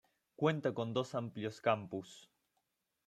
Cuenta 0.35 0.73
con 0.73 0.95
dos 0.95 1.13
amplios 1.13 1.61
campus. 1.61 2.27